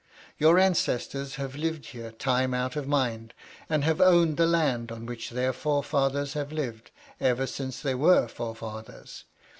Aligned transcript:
Your 0.39 0.57
ancestors 0.57 1.35
have 1.35 1.53
lived 1.55 1.85
here 1.89 2.09
time 2.11 2.55
out 2.55 2.75
of 2.75 2.87
mind, 2.87 3.35
and 3.69 3.83
have 3.83 4.01
owned 4.01 4.35
the 4.37 4.47
land 4.47 4.91
on 4.91 5.05
which 5.05 5.29
their 5.29 5.53
forefathers 5.53 6.33
have 6.33 6.51
lived 6.51 6.89
ever 7.19 7.45
since 7.45 7.79
there 7.79 7.97
were 7.97 8.27
forefathers. 8.27 9.25